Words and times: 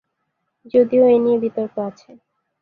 যদিও 0.73 1.03
এ 1.07 1.17
নিয়ে 1.19 1.37
বিতর্ক 1.43 1.75
আছে। 1.87 2.09